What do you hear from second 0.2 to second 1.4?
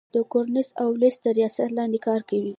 کورن والیس تر